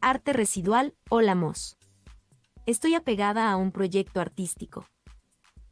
Arte 0.00 0.32
residual 0.32 0.94
o 1.10 1.20
Lamos. 1.20 1.76
Estoy 2.66 2.94
apegada 2.94 3.50
a 3.50 3.56
un 3.56 3.72
proyecto 3.72 4.20
artístico. 4.20 4.86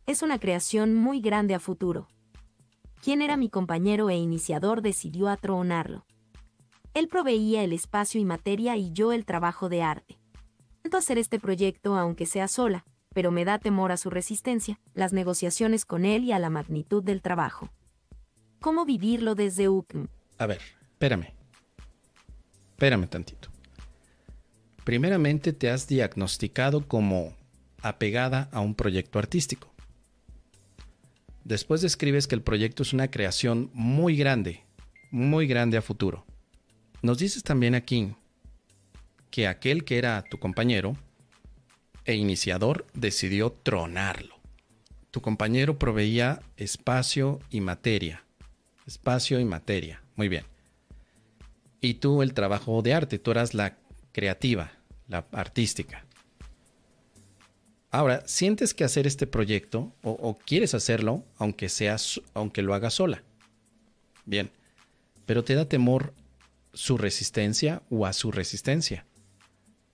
Es 0.04 0.22
una 0.22 0.40
creación 0.40 0.94
muy 0.94 1.20
grande 1.20 1.54
a 1.54 1.60
futuro. 1.60 2.08
Quien 3.02 3.22
era 3.22 3.36
mi 3.36 3.48
compañero 3.48 4.10
e 4.10 4.16
iniciador 4.16 4.82
decidió 4.82 5.28
atronarlo. 5.28 6.06
Él 6.92 7.06
proveía 7.06 7.62
el 7.62 7.72
espacio 7.72 8.20
y 8.20 8.24
materia 8.24 8.76
y 8.76 8.90
yo 8.92 9.12
el 9.12 9.24
trabajo 9.24 9.68
de 9.68 9.82
arte. 9.82 10.18
Intento 10.78 10.96
hacer 10.96 11.18
este 11.18 11.38
proyecto 11.38 11.96
aunque 11.96 12.26
sea 12.26 12.48
sola, 12.48 12.84
pero 13.14 13.30
me 13.30 13.44
da 13.44 13.60
temor 13.60 13.92
a 13.92 13.96
su 13.96 14.10
resistencia, 14.10 14.80
las 14.92 15.12
negociaciones 15.12 15.84
con 15.84 16.04
él 16.04 16.24
y 16.24 16.32
a 16.32 16.40
la 16.40 16.50
magnitud 16.50 17.02
del 17.04 17.22
trabajo. 17.22 17.70
¿Cómo 18.60 18.84
vivirlo 18.84 19.36
desde 19.36 19.68
UCM? 19.68 20.08
A 20.38 20.46
ver, 20.46 20.60
espérame. 20.94 21.32
Espérame 22.72 23.06
tantito. 23.06 23.55
Primeramente 24.86 25.52
te 25.52 25.68
has 25.68 25.88
diagnosticado 25.88 26.86
como 26.86 27.34
apegada 27.82 28.48
a 28.52 28.60
un 28.60 28.76
proyecto 28.76 29.18
artístico. 29.18 29.74
Después 31.42 31.80
describes 31.80 32.28
que 32.28 32.36
el 32.36 32.42
proyecto 32.42 32.84
es 32.84 32.92
una 32.92 33.10
creación 33.10 33.68
muy 33.74 34.16
grande, 34.16 34.62
muy 35.10 35.48
grande 35.48 35.76
a 35.76 35.82
futuro. 35.82 36.24
Nos 37.02 37.18
dices 37.18 37.42
también 37.42 37.74
aquí 37.74 38.14
que 39.32 39.48
aquel 39.48 39.82
que 39.82 39.98
era 39.98 40.22
tu 40.22 40.38
compañero 40.38 40.96
e 42.04 42.14
iniciador 42.14 42.86
decidió 42.94 43.50
tronarlo. 43.50 44.36
Tu 45.10 45.20
compañero 45.20 45.80
proveía 45.80 46.42
espacio 46.56 47.40
y 47.50 47.60
materia. 47.60 48.22
Espacio 48.86 49.40
y 49.40 49.44
materia. 49.44 50.00
Muy 50.14 50.28
bien. 50.28 50.44
Y 51.80 51.94
tú 51.94 52.22
el 52.22 52.34
trabajo 52.34 52.82
de 52.82 52.94
arte, 52.94 53.18
tú 53.18 53.32
eras 53.32 53.52
la 53.52 53.78
creativa, 54.12 54.75
la 55.08 55.26
artística. 55.32 56.04
Ahora, 57.90 58.22
¿sientes 58.26 58.74
que 58.74 58.84
hacer 58.84 59.06
este 59.06 59.26
proyecto 59.26 59.92
o, 60.02 60.36
quieres 60.44 60.74
hacerlo 60.74 61.24
aunque, 61.38 61.68
seas, 61.68 62.20
aunque 62.34 62.62
lo 62.62 62.74
hagas 62.74 62.94
sola? 62.94 63.22
Bien, 64.24 64.50
pero 65.24 65.44
te 65.44 65.54
da 65.54 65.66
temor 65.66 66.12
su 66.74 66.98
resistencia 66.98 67.82
o 67.88 68.04
a 68.04 68.12
su 68.12 68.32
resistencia. 68.32 69.06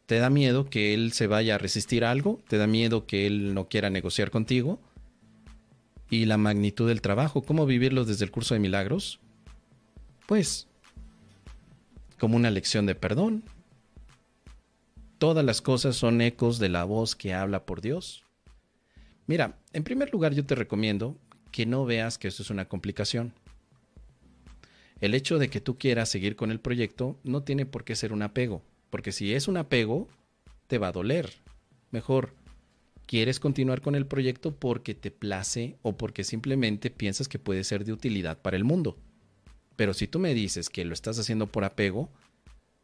¿Te 0.07 0.19
da 0.19 0.31
miedo 0.31 0.69
que 0.69 0.95
él 0.95 1.13
se 1.13 1.27
vaya 1.27 1.55
a 1.55 1.59
resistir 1.59 2.05
a 2.05 2.11
algo? 2.11 2.41
¿Te 2.49 2.57
da 2.57 2.67
miedo 2.67 3.07
que 3.07 3.27
él 3.27 3.55
no 3.55 3.69
quiera 3.69 3.89
negociar 3.89 4.31
contigo? 4.31 4.81
¿Y 6.11 6.27
la 6.27 6.39
magnitud 6.39 6.89
del 6.89 7.01
trabajo? 7.01 7.43
¿Cómo 7.43 7.67
vivirlo 7.67 8.05
desde 8.05 8.25
el 8.25 8.31
curso 8.31 8.55
de 8.55 8.61
milagros? 8.61 9.21
Pues, 10.27 10.67
como 12.19 12.37
una 12.37 12.51
lección 12.51 12.85
de 12.85 12.95
perdón. 12.95 13.45
Todas 15.23 15.45
las 15.45 15.63
cosas 15.63 15.95
son 15.95 16.21
ecos 16.21 16.59
de 16.59 16.69
la 16.69 16.83
voz 16.83 17.15
que 17.15 17.33
habla 17.33 17.65
por 17.65 17.81
Dios. 17.81 18.25
Mira, 19.29 19.57
en 19.73 19.85
primer 19.85 20.13
lugar 20.13 20.35
yo 20.35 20.45
te 20.45 20.57
recomiendo 20.57 21.17
que 21.53 21.65
no 21.65 21.85
veas 21.85 22.19
que 22.19 22.27
esto 22.27 22.43
es 22.43 22.51
una 22.51 22.69
complicación. 22.69 23.33
El 25.01 25.15
hecho 25.15 25.39
de 25.39 25.49
que 25.49 25.61
tú 25.61 25.79
quieras 25.79 26.09
seguir 26.09 26.35
con 26.35 26.51
el 26.51 26.59
proyecto 26.59 27.21
no 27.23 27.45
tiene 27.45 27.67
por 27.67 27.85
qué 27.85 27.95
ser 27.95 28.13
un 28.13 28.23
apego. 28.23 28.65
Porque 28.91 29.13
si 29.13 29.33
es 29.33 29.47
un 29.47 29.59
apego, 29.59 30.09
te 30.67 30.79
va 30.79 30.89
a 30.89 30.93
doler. 30.93 31.33
Mejor, 31.93 32.35
quieres 33.07 33.39
continuar 33.39 33.81
con 33.81 33.95
el 33.95 34.09
proyecto 34.09 34.57
porque 34.57 34.97
te 34.97 35.13
place 35.13 35.79
o 35.83 35.97
porque 35.97 36.25
simplemente 36.25 36.91
piensas 36.91 37.29
que 37.29 37.39
puede 37.39 37.63
ser 37.63 37.85
de 37.85 37.93
utilidad 37.93 38.43
para 38.43 38.57
el 38.57 38.65
mundo. 38.65 38.99
Pero 39.77 39.95
si 39.95 40.09
tú 40.09 40.19
me 40.19 40.35
dices 40.35 40.69
que 40.69 40.85
lo 40.85 40.95
estás 40.95 41.17
haciendo 41.21 41.47
por 41.47 41.63
apego, 41.63 42.11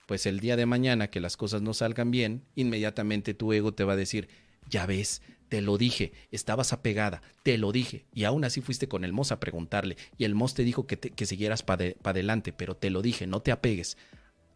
pues 0.09 0.25
el 0.25 0.41
día 0.41 0.56
de 0.56 0.64
mañana 0.64 1.11
que 1.11 1.20
las 1.20 1.37
cosas 1.37 1.61
no 1.61 1.75
salgan 1.75 2.11
bien, 2.11 2.42
inmediatamente 2.55 3.34
tu 3.34 3.53
ego 3.53 3.75
te 3.75 3.84
va 3.84 3.92
a 3.92 3.97
decir, 3.97 4.31
ya 4.67 4.87
ves, 4.87 5.20
te 5.50 5.61
lo 5.61 5.77
dije, 5.77 6.15
estabas 6.31 6.73
apegada, 6.73 7.20
te 7.42 7.59
lo 7.59 7.73
dije, 7.73 8.06
y 8.15 8.25
aún 8.25 8.42
así 8.45 8.62
fuiste 8.62 8.89
con 8.89 9.05
el 9.05 9.12
Mos 9.12 9.33
a 9.33 9.38
preguntarle, 9.38 9.99
y 10.16 10.25
el 10.25 10.34
Mos 10.34 10.55
te 10.55 10.65
dijo 10.65 10.87
que, 10.87 10.99
que 10.99 11.27
siguieras 11.27 11.62
para 11.62 11.93
adelante, 12.03 12.55
pero 12.55 12.75
te 12.75 12.88
lo 12.88 13.03
dije, 13.03 13.27
no 13.27 13.43
te 13.43 13.53
apegues. 13.53 13.99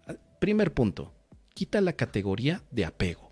Ah, 0.06 0.14
primer 0.40 0.72
punto, 0.72 1.12
quita 1.52 1.82
la 1.82 1.92
categoría 1.92 2.62
de 2.70 2.86
apego. 2.86 3.30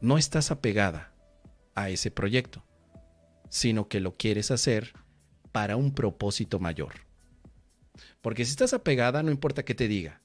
No 0.00 0.16
estás 0.16 0.50
apegada 0.50 1.12
a 1.74 1.90
ese 1.90 2.10
proyecto, 2.10 2.64
sino 3.50 3.88
que 3.88 4.00
lo 4.00 4.16
quieres 4.16 4.50
hacer 4.50 4.94
para 5.52 5.76
un 5.76 5.92
propósito 5.92 6.60
mayor. 6.60 6.94
Porque 8.22 8.46
si 8.46 8.52
estás 8.52 8.72
apegada, 8.72 9.22
no 9.22 9.30
importa 9.30 9.66
qué 9.66 9.74
te 9.74 9.86
diga. 9.86 10.22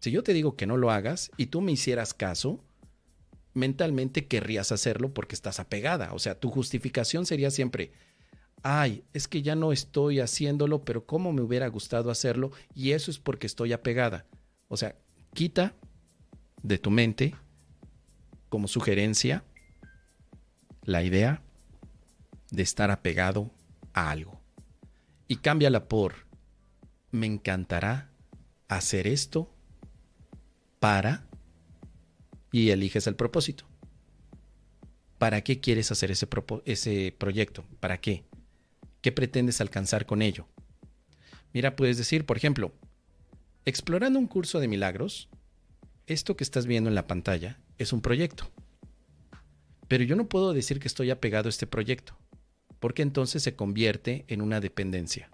Si 0.00 0.10
yo 0.10 0.22
te 0.22 0.32
digo 0.32 0.56
que 0.56 0.66
no 0.66 0.76
lo 0.76 0.90
hagas 0.90 1.30
y 1.36 1.46
tú 1.46 1.60
me 1.60 1.72
hicieras 1.72 2.14
caso, 2.14 2.64
mentalmente 3.54 4.26
querrías 4.26 4.72
hacerlo 4.72 5.12
porque 5.12 5.34
estás 5.34 5.60
apegada. 5.60 6.12
O 6.12 6.18
sea, 6.18 6.38
tu 6.38 6.50
justificación 6.50 7.26
sería 7.26 7.50
siempre, 7.50 7.92
ay, 8.62 9.04
es 9.12 9.28
que 9.28 9.42
ya 9.42 9.54
no 9.54 9.72
estoy 9.72 10.20
haciéndolo, 10.20 10.84
pero 10.84 11.04
cómo 11.04 11.32
me 11.32 11.42
hubiera 11.42 11.68
gustado 11.68 12.10
hacerlo 12.10 12.52
y 12.74 12.92
eso 12.92 13.10
es 13.10 13.18
porque 13.18 13.46
estoy 13.46 13.72
apegada. 13.72 14.26
O 14.68 14.76
sea, 14.76 14.96
quita 15.34 15.74
de 16.62 16.78
tu 16.78 16.90
mente 16.90 17.34
como 18.48 18.68
sugerencia 18.68 19.44
la 20.84 21.02
idea 21.02 21.42
de 22.50 22.62
estar 22.62 22.90
apegado 22.90 23.50
a 23.92 24.10
algo 24.10 24.40
y 25.26 25.36
cámbiala 25.36 25.86
por 25.86 26.26
me 27.10 27.26
encantará 27.26 28.10
hacer 28.68 29.06
esto 29.06 29.54
para 30.80 31.26
y 32.52 32.70
eliges 32.70 33.06
el 33.06 33.16
propósito. 33.16 33.64
¿Para 35.18 35.42
qué 35.42 35.60
quieres 35.60 35.90
hacer 35.90 36.10
ese, 36.10 36.28
ese 36.64 37.14
proyecto? 37.18 37.64
¿Para 37.80 38.00
qué? 38.00 38.24
¿Qué 39.00 39.12
pretendes 39.12 39.60
alcanzar 39.60 40.06
con 40.06 40.22
ello? 40.22 40.46
Mira, 41.52 41.76
puedes 41.76 41.96
decir, 41.96 42.24
por 42.24 42.36
ejemplo, 42.36 42.72
Explorando 43.68 44.18
un 44.18 44.28
curso 44.28 44.60
de 44.60 44.66
milagros, 44.66 45.28
esto 46.06 46.38
que 46.38 46.42
estás 46.42 46.64
viendo 46.64 46.88
en 46.88 46.94
la 46.94 47.06
pantalla 47.06 47.60
es 47.76 47.92
un 47.92 48.00
proyecto. 48.00 48.50
Pero 49.88 50.04
yo 50.04 50.16
no 50.16 50.26
puedo 50.26 50.54
decir 50.54 50.80
que 50.80 50.88
estoy 50.88 51.10
apegado 51.10 51.48
a 51.48 51.50
este 51.50 51.66
proyecto, 51.66 52.16
porque 52.80 53.02
entonces 53.02 53.42
se 53.42 53.56
convierte 53.56 54.24
en 54.28 54.40
una 54.40 54.60
dependencia. 54.60 55.28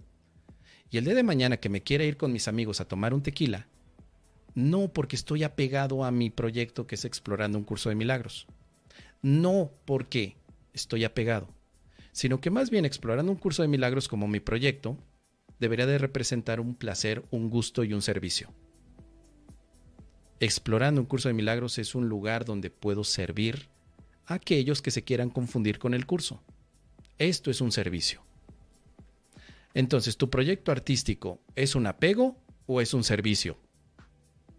Y 0.90 0.98
el 0.98 1.04
día 1.04 1.14
de 1.14 1.22
mañana 1.22 1.58
que 1.58 1.68
me 1.68 1.84
quiera 1.84 2.02
ir 2.02 2.16
con 2.16 2.32
mis 2.32 2.48
amigos 2.48 2.80
a 2.80 2.88
tomar 2.88 3.14
un 3.14 3.22
tequila, 3.22 3.68
no 4.54 4.88
porque 4.88 5.16
estoy 5.16 5.42
apegado 5.42 6.04
a 6.04 6.10
mi 6.10 6.30
proyecto 6.30 6.86
que 6.86 6.94
es 6.94 7.04
explorando 7.04 7.58
un 7.58 7.64
curso 7.64 7.88
de 7.88 7.94
milagros. 7.94 8.46
No 9.22 9.70
porque 9.84 10.36
estoy 10.72 11.04
apegado, 11.04 11.48
sino 12.12 12.40
que 12.40 12.50
más 12.50 12.70
bien 12.70 12.84
explorando 12.84 13.32
un 13.32 13.38
curso 13.38 13.62
de 13.62 13.68
milagros 13.68 14.08
como 14.08 14.28
mi 14.28 14.40
proyecto, 14.40 14.96
debería 15.58 15.86
de 15.86 15.98
representar 15.98 16.60
un 16.60 16.74
placer, 16.74 17.24
un 17.30 17.50
gusto 17.50 17.84
y 17.84 17.92
un 17.92 18.02
servicio. 18.02 18.52
Explorando 20.40 21.00
un 21.00 21.06
curso 21.06 21.28
de 21.28 21.34
milagros 21.34 21.78
es 21.78 21.94
un 21.94 22.08
lugar 22.08 22.44
donde 22.44 22.70
puedo 22.70 23.04
servir 23.04 23.68
a 24.26 24.34
aquellos 24.34 24.82
que 24.82 24.90
se 24.90 25.02
quieran 25.02 25.30
confundir 25.30 25.78
con 25.78 25.94
el 25.94 26.06
curso. 26.06 26.42
Esto 27.18 27.50
es 27.50 27.60
un 27.60 27.72
servicio. 27.72 28.22
Entonces, 29.74 30.16
¿tu 30.16 30.30
proyecto 30.30 30.70
artístico 30.70 31.40
es 31.56 31.74
un 31.74 31.86
apego 31.86 32.36
o 32.66 32.80
es 32.80 32.94
un 32.94 33.04
servicio? 33.04 33.58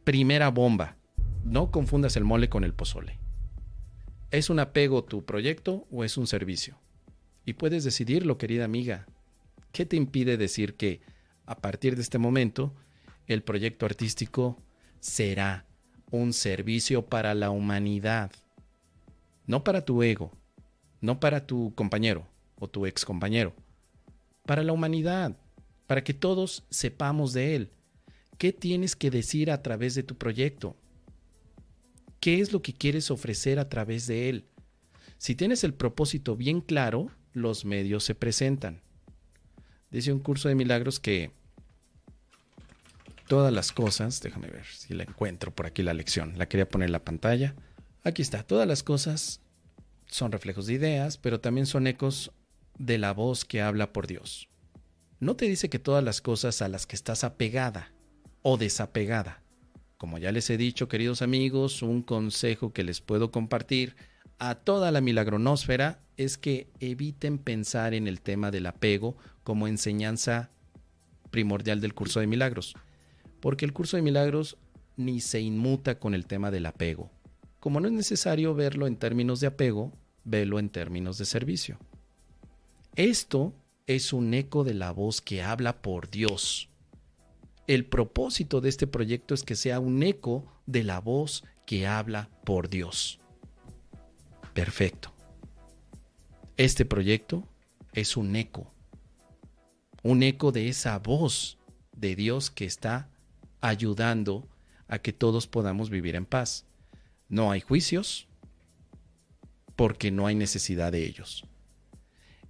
Primera 0.06 0.50
bomba. 0.50 0.96
No 1.44 1.72
confundas 1.72 2.16
el 2.16 2.24
mole 2.24 2.48
con 2.48 2.64
el 2.64 2.74
pozole. 2.74 3.20
¿Es 4.32 4.50
un 4.50 4.60
apego 4.60 5.04
tu 5.04 5.26
proyecto 5.26 5.86
o 5.92 6.06
es 6.06 6.16
un 6.16 6.28
servicio? 6.28 6.80
Y 7.44 7.54
puedes 7.54 7.84
decidirlo, 7.84 8.38
querida 8.38 8.64
amiga, 8.64 9.08
¿Qué 9.76 9.86
te 9.86 9.98
impide 9.98 10.38
decir 10.38 10.76
que 10.76 11.02
a 11.46 11.58
partir 11.58 11.98
de 11.98 12.02
este 12.02 12.18
momento 12.18 12.74
el 13.28 13.44
proyecto 13.44 13.86
artístico 13.86 14.58
será 15.02 15.66
un 16.12 16.32
servicio 16.32 17.08
para 17.08 17.34
la 17.34 17.50
humanidad? 17.50 18.32
No 19.48 19.66
para 19.66 19.84
tu 19.84 20.02
ego, 20.02 20.32
no 21.02 21.20
para 21.20 21.46
tu 21.46 21.76
compañero 21.76 22.26
o 22.58 22.70
tu 22.70 22.86
ex 22.86 23.04
compañero, 23.04 23.54
para 24.46 24.64
la 24.64 24.72
humanidad, 24.72 25.36
para 25.88 26.06
que 26.06 26.14
todos 26.14 26.64
sepamos 26.70 27.34
de 27.34 27.58
él. 27.58 27.72
¿Qué 28.38 28.52
tienes 28.52 28.96
que 28.96 29.12
decir 29.12 29.50
a 29.50 29.62
través 29.62 29.96
de 29.96 30.04
tu 30.04 30.18
proyecto? 30.18 30.76
¿Qué 32.20 32.42
es 32.42 32.52
lo 32.52 32.62
que 32.62 32.74
quieres 32.74 33.12
ofrecer 33.12 33.60
a 33.60 33.70
través 33.70 34.08
de 34.08 34.30
él? 34.30 34.46
Si 35.18 35.36
tienes 35.36 35.64
el 35.64 35.74
propósito 35.74 36.36
bien 36.36 36.60
claro, 36.60 37.10
los 37.34 37.66
medios 37.66 38.04
se 38.04 38.16
presentan. 38.16 38.82
Dice 39.90 40.12
un 40.12 40.20
curso 40.20 40.50
de 40.50 40.56
milagros 40.56 41.00
que 41.00 41.32
todas 43.28 43.54
las 43.54 43.72
cosas, 43.72 44.22
déjame 44.22 44.48
ver 44.48 44.66
si 44.66 44.94
la 44.94 45.04
encuentro 45.04 45.56
por 45.56 45.66
aquí 45.66 45.84
la 45.84 45.94
lección, 45.94 46.38
la 46.38 46.48
quería 46.50 46.68
poner 46.68 46.88
en 46.88 46.94
la 46.94 47.06
pantalla. 47.06 47.56
Aquí 48.04 48.22
está, 48.22 48.44
todas 48.44 48.68
las 48.68 48.84
cosas 48.84 49.42
son 50.08 50.32
reflejos 50.32 50.68
de 50.68 50.74
ideas, 50.74 51.18
pero 51.18 51.40
también 51.40 51.66
son 51.66 51.88
ecos 51.88 52.32
de 52.78 52.98
la 52.98 53.14
voz 53.14 53.46
que 53.46 53.62
habla 53.62 53.94
por 53.94 54.08
Dios. 54.08 54.50
No 55.20 55.36
te 55.36 55.46
dice 55.46 55.70
que 55.70 55.80
todas 55.80 56.04
las 56.04 56.22
cosas 56.22 56.62
a 56.62 56.68
las 56.68 56.86
que 56.86 56.96
estás 56.96 57.24
apegada 57.24 57.95
o 58.48 58.58
desapegada 58.58 59.42
como 59.98 60.18
ya 60.18 60.32
les 60.32 60.50
he 60.50 60.58
dicho, 60.58 60.88
queridos 60.88 61.22
amigos, 61.22 61.82
un 61.82 62.02
consejo 62.02 62.74
que 62.74 62.84
les 62.84 63.02
puedo 63.02 63.32
compartir 63.32 63.96
a 64.40 64.56
toda 64.56 64.92
la 64.92 65.02
milagronósfera 65.02 66.00
es 66.18 66.38
que 66.38 66.68
eviten 66.80 67.38
pensar 67.38 67.94
en 67.94 68.08
el 68.08 68.22
tema 68.22 68.52
del 68.52 68.66
apego 68.66 69.18
como 69.44 69.68
enseñanza 69.68 70.52
primordial 71.32 71.82
del 71.82 71.94
curso 71.94 72.20
de 72.20 72.28
milagros, 72.28 72.76
porque 73.40 73.66
el 73.66 73.74
curso 73.74 73.98
de 73.98 74.04
milagros 74.04 74.58
ni 74.98 75.22
se 75.22 75.40
inmuta 75.42 75.98
con 75.98 76.14
el 76.14 76.28
tema 76.28 76.52
del 76.52 76.66
apego. 76.66 77.10
Como 77.60 77.80
no 77.80 77.88
es 77.88 77.94
necesario 77.94 78.54
verlo 78.54 78.88
en 78.88 78.98
términos 78.98 79.40
de 79.40 79.48
apego, 79.48 79.92
velo 80.24 80.60
en 80.60 80.70
términos 80.70 81.18
de 81.18 81.26
servicio. 81.26 81.80
Esto 82.96 83.54
es 83.88 84.14
un 84.14 84.34
eco 84.34 84.64
de 84.64 84.74
la 84.74 84.92
voz 84.92 85.22
que 85.22 85.42
habla 85.42 85.82
por 85.82 86.10
Dios. 86.10 86.70
El 87.68 87.86
propósito 87.86 88.62
de 88.62 88.70
este 88.70 88.86
proyecto 88.86 89.34
es 89.34 89.44
que 89.44 89.56
sea 89.56 89.80
un 89.80 90.04
eco 90.04 90.46
de 90.68 90.84
la 90.84 91.00
voz 91.00 91.44
que 91.66 91.88
habla 91.88 92.30
por 92.44 92.70
Dios. 92.70 93.20
Perfecto. 94.54 95.14
Este 96.58 96.86
proyecto 96.86 97.48
es 97.94 98.18
un 98.18 98.36
eco, 98.36 98.72
un 100.04 100.22
eco 100.24 100.52
de 100.52 100.70
esa 100.70 101.00
voz 101.00 101.58
de 101.92 102.16
Dios 102.16 102.52
que 102.52 102.66
está 102.66 103.10
ayudando 103.62 104.48
a 104.88 105.00
que 105.00 105.12
todos 105.12 105.48
podamos 105.48 105.90
vivir 105.90 106.16
en 106.16 106.26
paz. 106.26 106.66
No 107.28 107.52
hay 107.52 107.62
juicios 107.62 108.28
porque 109.76 110.12
no 110.12 110.28
hay 110.28 110.36
necesidad 110.36 110.92
de 110.92 111.06
ellos. 111.06 111.46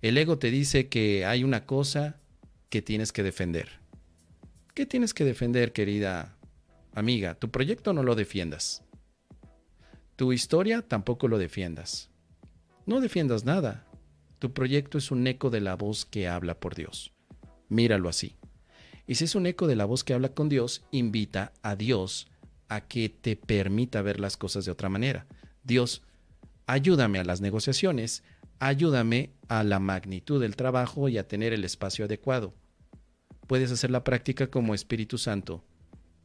El 0.01 0.17
ego 0.17 0.37
te 0.37 0.51
dice 0.51 0.89
que 0.89 1.25
hay 1.25 1.43
una 1.43 1.65
cosa 1.65 2.19
que 2.69 2.81
tienes 2.81 3.11
que 3.11 3.23
defender. 3.23 3.79
¿Qué 4.75 4.85
tienes 4.85 5.13
que 5.13 5.23
defender, 5.23 5.71
querida 5.71 6.35
amiga? 6.93 7.35
Tu 7.35 7.49
proyecto 7.49 7.93
no 7.93 8.03
lo 8.03 8.13
defiendas. 8.13 8.83
Tu 10.17 10.33
historia 10.33 10.81
tampoco 10.81 11.29
lo 11.29 11.37
defiendas. 11.37 12.09
No 12.85 12.99
defiendas 12.99 13.45
nada. 13.45 13.87
Tu 14.37 14.51
proyecto 14.51 14.97
es 14.97 15.11
un 15.11 15.25
eco 15.27 15.49
de 15.49 15.61
la 15.61 15.77
voz 15.77 16.03
que 16.03 16.27
habla 16.27 16.59
por 16.59 16.75
Dios. 16.75 17.13
Míralo 17.69 18.09
así. 18.09 18.35
Y 19.07 19.15
si 19.15 19.23
es 19.23 19.35
un 19.35 19.45
eco 19.45 19.65
de 19.65 19.77
la 19.77 19.85
voz 19.85 20.03
que 20.03 20.13
habla 20.13 20.33
con 20.33 20.49
Dios, 20.49 20.83
invita 20.91 21.53
a 21.61 21.77
Dios 21.77 22.27
a 22.67 22.81
que 22.81 23.07
te 23.07 23.37
permita 23.37 24.01
ver 24.01 24.19
las 24.19 24.35
cosas 24.35 24.65
de 24.65 24.71
otra 24.71 24.89
manera. 24.89 25.25
Dios, 25.63 26.03
ayúdame 26.67 27.19
a 27.19 27.23
las 27.23 27.39
negociaciones, 27.39 28.25
ayúdame 28.59 29.31
a 29.47 29.63
la 29.63 29.79
magnitud 29.79 30.41
del 30.41 30.57
trabajo 30.57 31.07
y 31.07 31.17
a 31.17 31.29
tener 31.29 31.53
el 31.53 31.63
espacio 31.63 32.03
adecuado. 32.03 32.53
Puedes 33.47 33.71
hacer 33.71 33.91
la 33.91 34.03
práctica 34.03 34.47
como 34.47 34.73
Espíritu 34.73 35.17
Santo. 35.17 35.63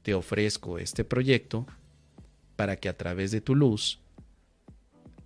Te 0.02 0.14
ofrezco 0.14 0.78
este 0.78 1.04
proyecto 1.04 1.66
para 2.56 2.76
que 2.76 2.88
a 2.88 2.96
través 2.96 3.30
de 3.30 3.40
tu 3.40 3.54
luz 3.54 4.00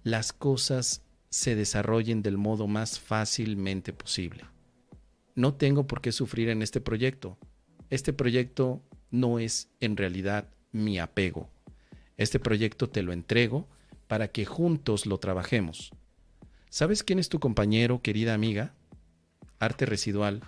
las 0.02 0.32
cosas 0.32 1.02
se 1.30 1.54
desarrollen 1.54 2.22
del 2.22 2.36
modo 2.36 2.66
más 2.66 3.00
fácilmente 3.00 3.92
posible. 3.92 4.44
No 5.34 5.54
tengo 5.54 5.86
por 5.86 6.00
qué 6.00 6.12
sufrir 6.12 6.48
en 6.48 6.62
este 6.62 6.80
proyecto. 6.80 7.38
Este 7.90 8.12
proyecto 8.12 8.82
no 9.10 9.38
es 9.38 9.68
en 9.80 9.96
realidad 9.96 10.48
mi 10.72 10.98
apego. 10.98 11.48
Este 12.16 12.38
proyecto 12.38 12.88
te 12.88 13.02
lo 13.02 13.12
entrego 13.12 13.68
para 14.06 14.28
que 14.28 14.44
juntos 14.44 15.06
lo 15.06 15.18
trabajemos. 15.18 15.92
¿Sabes 16.68 17.02
quién 17.02 17.18
es 17.18 17.28
tu 17.28 17.40
compañero, 17.40 18.02
querida 18.02 18.34
amiga? 18.34 18.74
Arte 19.58 19.86
residual. 19.86 20.42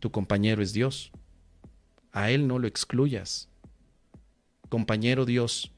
Tu 0.00 0.10
compañero 0.10 0.62
es 0.62 0.72
Dios. 0.72 1.12
A 2.12 2.30
Él 2.30 2.46
no 2.46 2.58
lo 2.58 2.66
excluyas. 2.66 3.48
Compañero 4.68 5.24
Dios, 5.24 5.72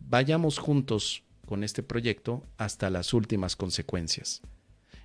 vayamos 0.00 0.58
juntos 0.58 1.22
con 1.46 1.64
este 1.64 1.82
proyecto 1.82 2.42
hasta 2.58 2.90
las 2.90 3.14
últimas 3.14 3.56
consecuencias. 3.56 4.42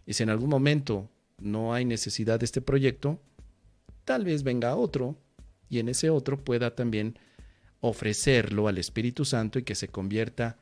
Y 0.05 0.13
si 0.13 0.23
en 0.23 0.29
algún 0.29 0.49
momento 0.49 1.09
no 1.39 1.73
hay 1.73 1.85
necesidad 1.85 2.39
de 2.39 2.45
este 2.45 2.61
proyecto, 2.61 3.21
tal 4.03 4.25
vez 4.25 4.43
venga 4.43 4.75
otro 4.75 5.17
y 5.69 5.79
en 5.79 5.89
ese 5.89 6.09
otro 6.09 6.43
pueda 6.43 6.75
también 6.75 7.17
ofrecerlo 7.79 8.67
al 8.67 8.77
Espíritu 8.77 9.25
Santo 9.25 9.57
y 9.59 9.63
que 9.63 9.75
se 9.75 9.87
convierta 9.87 10.57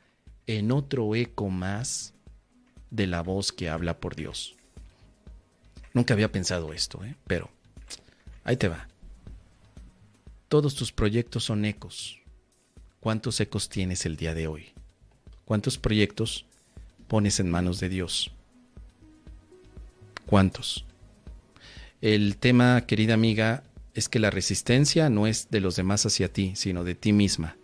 en 0.46 0.72
otro 0.72 1.16
eco 1.16 1.50
más 1.50 2.14
de 2.92 3.08
la 3.08 3.22
voz 3.22 3.52
que 3.52 3.70
habla 3.70 4.00
por 4.00 4.16
Dios. 4.16 4.56
Nunca 6.00 6.14
había 6.14 6.32
pensado 6.32 6.72
esto, 6.72 7.04
¿eh? 7.04 7.14
pero 7.28 7.50
ahí 8.46 8.56
te 8.56 8.70
va. 8.70 8.88
Todos 10.48 10.74
tus 10.74 10.94
proyectos 10.94 11.44
son 11.44 11.66
ecos. 11.66 12.22
¿Cuántos 13.02 13.38
ecos 13.42 13.68
tienes 13.68 14.06
el 14.06 14.16
día 14.16 14.34
de 14.34 14.48
hoy? 14.48 14.70
¿Cuántos 15.44 15.78
proyectos 15.78 16.46
pones 17.10 17.42
en 17.42 17.52
manos 17.52 17.82
de 17.82 17.90
Dios? 17.90 18.32
¿Cuántos? 20.26 20.86
El 22.00 22.38
tema, 22.38 22.86
querida 22.88 23.14
amiga, 23.14 23.64
es 23.94 24.08
que 24.08 24.20
la 24.20 24.30
resistencia 24.30 25.10
no 25.10 25.28
es 25.28 25.50
de 25.52 25.60
los 25.60 25.76
demás 25.76 26.06
hacia 26.06 26.32
ti, 26.32 26.54
sino 26.56 26.86
de 26.86 26.96
ti 26.96 27.12
misma. 27.12 27.58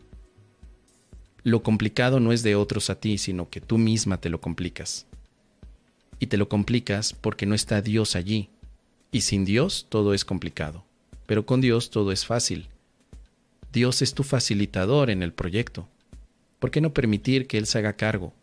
Lo 1.44 1.64
complicado 1.64 2.20
no 2.20 2.34
es 2.34 2.44
de 2.44 2.58
otros 2.58 2.90
a 2.90 3.00
ti, 3.00 3.18
sino 3.18 3.50
que 3.50 3.62
tú 3.62 3.78
misma 3.78 4.20
te 4.20 4.28
lo 4.28 4.42
complicas. 4.42 5.08
Y 6.20 6.28
te 6.28 6.38
lo 6.38 6.50
complicas 6.50 7.14
porque 7.14 7.46
no 7.46 7.56
está 7.56 7.82
Dios 7.82 8.16
allí. 8.16 8.50
Y 9.12 9.22
sin 9.22 9.46
Dios 9.46 9.88
todo 9.90 10.14
es 10.14 10.26
complicado. 10.26 10.86
Pero 11.26 11.46
con 11.46 11.62
Dios 11.62 11.90
todo 11.90 12.12
es 12.12 12.26
fácil. 12.26 12.68
Dios 13.72 14.02
es 14.02 14.14
tu 14.14 14.24
facilitador 14.24 15.10
en 15.10 15.22
el 15.24 15.34
proyecto. 15.34 15.88
¿Por 16.60 16.72
qué 16.72 16.82
no 16.82 16.94
permitir 16.94 17.48
que 17.48 17.58
Él 17.58 17.66
se 17.66 17.80
haga 17.80 17.94
cargo 17.94 18.34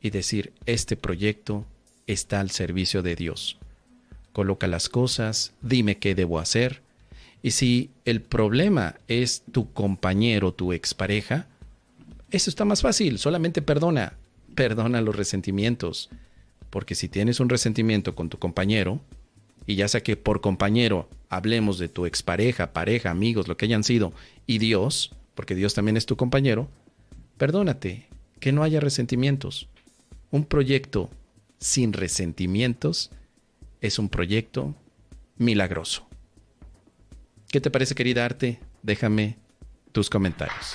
y 0.00 0.10
decir, 0.10 0.52
este 0.66 0.96
proyecto 0.96 1.64
está 2.06 2.40
al 2.40 2.50
servicio 2.50 3.02
de 3.02 3.14
Dios? 3.14 3.58
Coloca 4.32 4.66
las 4.66 4.88
cosas, 4.88 5.52
dime 5.62 5.98
qué 5.98 6.14
debo 6.14 6.40
hacer. 6.40 6.82
Y 7.42 7.52
si 7.52 7.90
el 8.04 8.20
problema 8.20 8.96
es 9.06 9.42
tu 9.52 9.72
compañero, 9.72 10.52
tu 10.52 10.72
expareja, 10.72 11.46
eso 12.30 12.50
está 12.50 12.64
más 12.64 12.82
fácil, 12.82 13.18
solamente 13.18 13.62
perdona, 13.62 14.14
perdona 14.56 15.00
los 15.00 15.14
resentimientos. 15.14 16.10
Porque 16.74 16.96
si 16.96 17.08
tienes 17.08 17.38
un 17.38 17.48
resentimiento 17.48 18.16
con 18.16 18.28
tu 18.28 18.40
compañero, 18.40 19.00
y 19.64 19.76
ya 19.76 19.86
sea 19.86 20.02
que 20.02 20.16
por 20.16 20.40
compañero 20.40 21.08
hablemos 21.28 21.78
de 21.78 21.88
tu 21.88 22.04
expareja, 22.04 22.72
pareja, 22.72 23.12
amigos, 23.12 23.46
lo 23.46 23.56
que 23.56 23.66
hayan 23.66 23.84
sido, 23.84 24.12
y 24.44 24.58
Dios, 24.58 25.12
porque 25.36 25.54
Dios 25.54 25.72
también 25.74 25.96
es 25.96 26.04
tu 26.04 26.16
compañero, 26.16 26.68
perdónate, 27.36 28.08
que 28.40 28.50
no 28.50 28.64
haya 28.64 28.80
resentimientos. 28.80 29.68
Un 30.32 30.46
proyecto 30.46 31.10
sin 31.60 31.92
resentimientos 31.92 33.12
es 33.80 34.00
un 34.00 34.08
proyecto 34.08 34.74
milagroso. 35.38 36.08
¿Qué 37.52 37.60
te 37.60 37.70
parece, 37.70 37.94
querida 37.94 38.24
arte? 38.24 38.58
Déjame 38.82 39.36
tus 39.92 40.10
comentarios. 40.10 40.74